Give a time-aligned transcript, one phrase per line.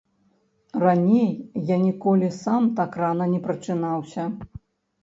[0.83, 1.29] Раней
[1.69, 4.29] я ніколі сам так рана не прачынаўся.